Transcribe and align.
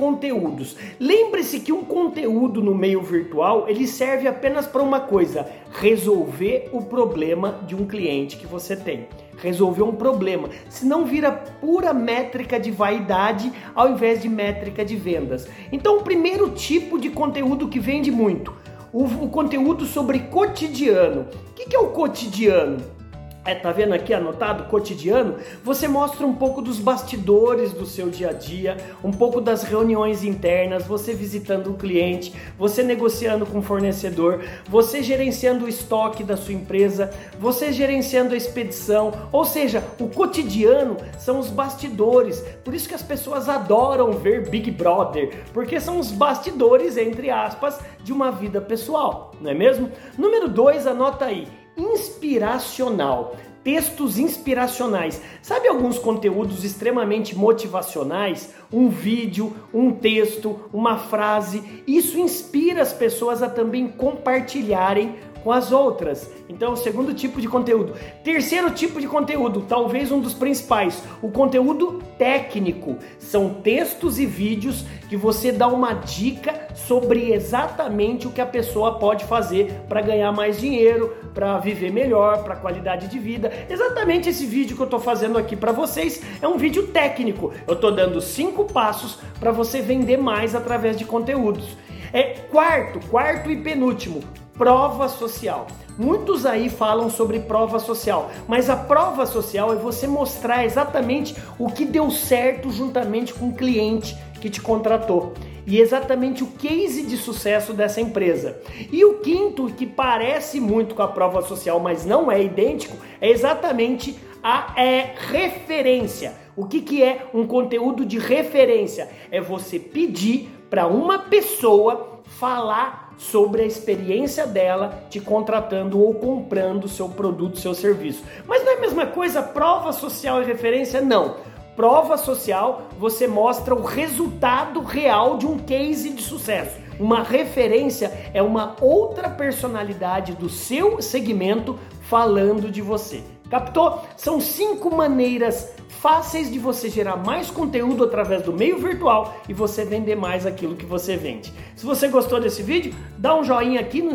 conteúdos. 0.00 0.76
Lembre-se 0.98 1.60
que 1.60 1.72
um 1.72 1.84
conteúdo 1.84 2.62
no 2.62 2.74
meio 2.74 3.02
virtual, 3.02 3.68
ele 3.68 3.86
serve 3.86 4.26
apenas 4.26 4.66
para 4.66 4.82
uma 4.82 5.00
coisa, 5.00 5.46
resolver 5.72 6.68
o 6.72 6.82
problema 6.82 7.60
de 7.66 7.74
um 7.74 7.86
cliente 7.86 8.36
que 8.36 8.46
você 8.46 8.74
tem. 8.74 9.06
Resolver 9.36 9.82
um 9.82 9.92
problema, 9.92 10.48
senão 10.68 11.04
vira 11.04 11.30
pura 11.32 11.92
métrica 11.92 12.58
de 12.58 12.70
vaidade 12.70 13.52
ao 13.74 13.90
invés 13.90 14.20
de 14.22 14.28
métrica 14.28 14.84
de 14.84 14.96
vendas. 14.96 15.46
Então, 15.70 15.98
o 15.98 16.02
primeiro 16.02 16.50
tipo 16.50 16.98
de 16.98 17.10
conteúdo 17.10 17.68
que 17.68 17.78
vende 17.78 18.10
muito, 18.10 18.54
o, 18.92 19.04
o 19.04 19.28
conteúdo 19.28 19.86
sobre 19.86 20.18
cotidiano. 20.20 21.26
O 21.50 21.54
que, 21.54 21.66
que 21.66 21.76
é 21.76 21.78
o 21.78 21.88
cotidiano? 21.88 22.99
É, 23.42 23.54
tá 23.54 23.72
vendo 23.72 23.94
aqui 23.94 24.12
anotado 24.12 24.64
cotidiano? 24.64 25.36
Você 25.64 25.88
mostra 25.88 26.26
um 26.26 26.34
pouco 26.34 26.60
dos 26.60 26.78
bastidores 26.78 27.72
do 27.72 27.86
seu 27.86 28.10
dia 28.10 28.30
a 28.30 28.32
dia, 28.34 28.76
um 29.02 29.10
pouco 29.10 29.40
das 29.40 29.62
reuniões 29.62 30.22
internas, 30.22 30.84
você 30.86 31.14
visitando 31.14 31.70
o 31.70 31.74
cliente, 31.74 32.34
você 32.58 32.82
negociando 32.82 33.46
com 33.46 33.60
o 33.60 33.62
fornecedor, 33.62 34.44
você 34.68 35.02
gerenciando 35.02 35.64
o 35.64 35.68
estoque 35.68 36.22
da 36.22 36.36
sua 36.36 36.52
empresa, 36.52 37.10
você 37.38 37.72
gerenciando 37.72 38.34
a 38.34 38.36
expedição, 38.36 39.10
ou 39.32 39.46
seja, 39.46 39.82
o 39.98 40.08
cotidiano 40.08 40.98
são 41.18 41.38
os 41.38 41.48
bastidores. 41.48 42.44
Por 42.62 42.74
isso 42.74 42.88
que 42.88 42.94
as 42.94 43.02
pessoas 43.02 43.48
adoram 43.48 44.12
ver 44.12 44.50
Big 44.50 44.70
Brother, 44.70 45.44
porque 45.54 45.80
são 45.80 45.98
os 45.98 46.12
bastidores 46.12 46.98
entre 46.98 47.30
aspas 47.30 47.80
de 48.04 48.12
uma 48.12 48.30
vida 48.30 48.60
pessoal, 48.60 49.32
não 49.40 49.50
é 49.50 49.54
mesmo? 49.54 49.90
Número 50.18 50.46
2, 50.46 50.86
anota 50.86 51.24
aí 51.24 51.48
inspiracional. 51.80 53.36
Textos 53.62 54.18
inspiracionais. 54.18 55.20
Sabe 55.42 55.68
alguns 55.68 55.98
conteúdos 55.98 56.64
extremamente 56.64 57.36
motivacionais? 57.36 58.54
Um 58.72 58.88
vídeo, 58.88 59.54
um 59.72 59.92
texto, 59.92 60.60
uma 60.72 60.96
frase. 60.96 61.82
Isso 61.86 62.18
inspira 62.18 62.80
as 62.80 62.92
pessoas 62.92 63.42
a 63.42 63.50
também 63.50 63.86
compartilharem 63.86 65.16
com 65.42 65.52
as 65.52 65.72
outras. 65.72 66.30
Então, 66.48 66.76
segundo 66.76 67.14
tipo 67.14 67.40
de 67.40 67.48
conteúdo. 67.48 67.94
Terceiro 68.22 68.70
tipo 68.70 69.00
de 69.00 69.06
conteúdo, 69.06 69.64
talvez 69.68 70.10
um 70.10 70.20
dos 70.20 70.34
principais, 70.34 71.02
o 71.22 71.30
conteúdo 71.30 72.02
técnico. 72.18 72.96
São 73.18 73.54
textos 73.54 74.18
e 74.18 74.26
vídeos 74.26 74.84
que 75.08 75.16
você 75.16 75.52
dá 75.52 75.66
uma 75.66 75.92
dica 75.92 76.59
sobre 76.86 77.32
exatamente 77.32 78.26
o 78.26 78.30
que 78.30 78.40
a 78.40 78.46
pessoa 78.46 78.98
pode 78.98 79.24
fazer 79.24 79.82
para 79.88 80.00
ganhar 80.00 80.32
mais 80.32 80.60
dinheiro, 80.60 81.14
para 81.34 81.58
viver 81.58 81.90
melhor, 81.90 82.42
para 82.42 82.56
qualidade 82.56 83.08
de 83.08 83.18
vida. 83.18 83.52
Exatamente 83.68 84.28
esse 84.28 84.46
vídeo 84.46 84.76
que 84.76 84.82
eu 84.82 84.86
estou 84.86 85.00
fazendo 85.00 85.38
aqui 85.38 85.56
para 85.56 85.72
vocês 85.72 86.22
é 86.40 86.48
um 86.48 86.56
vídeo 86.56 86.88
técnico. 86.88 87.52
Eu 87.66 87.74
estou 87.74 87.92
dando 87.92 88.20
cinco 88.20 88.64
passos 88.64 89.18
para 89.38 89.52
você 89.52 89.80
vender 89.80 90.16
mais 90.16 90.54
através 90.54 90.96
de 90.96 91.04
conteúdos. 91.04 91.76
É 92.12 92.22
quarto, 92.50 92.98
quarto 93.08 93.50
e 93.50 93.56
penúltimo, 93.56 94.20
prova 94.54 95.08
social. 95.08 95.68
Muitos 95.96 96.46
aí 96.46 96.68
falam 96.68 97.10
sobre 97.10 97.40
prova 97.40 97.78
social, 97.78 98.30
mas 98.48 98.70
a 98.70 98.76
prova 98.76 99.26
social 99.26 99.72
é 99.72 99.76
você 99.76 100.06
mostrar 100.06 100.64
exatamente 100.64 101.36
o 101.58 101.70
que 101.70 101.84
deu 101.84 102.10
certo 102.10 102.70
juntamente 102.70 103.34
com 103.34 103.50
o 103.50 103.54
cliente 103.54 104.16
que 104.40 104.48
te 104.48 104.60
contratou 104.60 105.34
e 105.66 105.80
exatamente 105.80 106.42
o 106.42 106.48
case 106.48 107.02
de 107.02 107.16
sucesso 107.16 107.72
dessa 107.72 108.00
empresa. 108.00 108.60
E 108.90 109.04
o 109.04 109.18
quinto, 109.18 109.66
que 109.66 109.86
parece 109.86 110.60
muito 110.60 110.94
com 110.94 111.02
a 111.02 111.08
prova 111.08 111.42
social, 111.42 111.78
mas 111.80 112.04
não 112.04 112.30
é 112.30 112.42
idêntico, 112.42 112.96
é 113.20 113.30
exatamente 113.30 114.18
a 114.42 114.74
é, 114.76 115.14
referência. 115.16 116.34
O 116.56 116.66
que, 116.66 116.80
que 116.80 117.02
é 117.02 117.26
um 117.32 117.46
conteúdo 117.46 118.04
de 118.04 118.18
referência? 118.18 119.08
É 119.30 119.40
você 119.40 119.78
pedir 119.78 120.50
para 120.68 120.86
uma 120.86 121.18
pessoa 121.18 122.20
falar 122.24 123.14
sobre 123.18 123.62
a 123.62 123.66
experiência 123.66 124.46
dela 124.46 125.04
te 125.10 125.20
contratando 125.20 126.00
ou 126.00 126.14
comprando 126.14 126.88
seu 126.88 127.08
produto, 127.08 127.58
seu 127.58 127.74
serviço. 127.74 128.24
Mas 128.46 128.64
não 128.64 128.72
é 128.72 128.76
a 128.76 128.80
mesma 128.80 129.06
coisa 129.06 129.42
prova 129.42 129.92
social 129.92 130.42
e 130.42 130.46
referência? 130.46 131.02
Não. 131.02 131.36
Prova 131.80 132.18
social, 132.18 132.90
você 132.98 133.26
mostra 133.26 133.74
o 133.74 133.82
resultado 133.82 134.82
real 134.82 135.38
de 135.38 135.46
um 135.46 135.56
case 135.56 136.10
de 136.10 136.22
sucesso. 136.22 136.76
Uma 136.98 137.22
referência 137.22 138.12
é 138.34 138.42
uma 138.42 138.76
outra 138.82 139.30
personalidade 139.30 140.34
do 140.34 140.50
seu 140.50 141.00
segmento 141.00 141.78
falando 142.02 142.70
de 142.70 142.82
você. 142.82 143.22
Captou? 143.48 144.02
São 144.14 144.42
cinco 144.42 144.94
maneiras 144.94 145.72
fáceis 145.88 146.52
de 146.52 146.58
você 146.58 146.90
gerar 146.90 147.16
mais 147.16 147.50
conteúdo 147.50 148.04
através 148.04 148.42
do 148.42 148.52
meio 148.52 148.78
virtual 148.78 149.36
e 149.48 149.54
você 149.54 149.82
vender 149.82 150.16
mais 150.16 150.44
aquilo 150.44 150.76
que 150.76 150.84
você 150.84 151.16
vende. 151.16 151.50
Se 151.74 151.86
você 151.86 152.08
gostou 152.08 152.38
desse 152.38 152.62
vídeo, 152.62 152.94
dá 153.16 153.34
um 153.34 153.42
joinha 153.42 153.80
aqui, 153.80 154.02
não, 154.02 154.12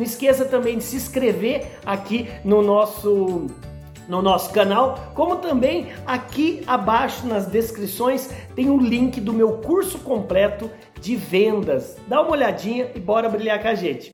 esqueça 0.00 0.44
também 0.44 0.78
de 0.78 0.84
se 0.84 0.94
inscrever 0.94 1.80
aqui 1.84 2.28
no 2.44 2.62
nosso 2.62 3.48
no 4.08 4.22
nosso 4.22 4.52
canal, 4.52 5.12
como 5.14 5.36
também 5.36 5.88
aqui 6.06 6.62
abaixo 6.66 7.26
nas 7.26 7.46
descrições 7.46 8.30
tem 8.56 8.70
o 8.70 8.74
um 8.74 8.80
link 8.80 9.20
do 9.20 9.32
meu 9.32 9.58
curso 9.58 9.98
completo 9.98 10.70
de 11.00 11.14
vendas. 11.14 11.96
Dá 12.08 12.20
uma 12.22 12.32
olhadinha 12.32 12.90
e 12.94 12.98
bora 12.98 13.28
brilhar 13.28 13.60
com 13.60 13.68
a 13.68 13.74
gente. 13.74 14.10